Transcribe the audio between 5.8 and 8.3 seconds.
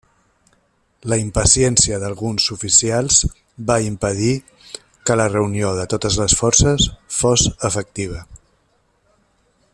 de totes les forces fos efectiva.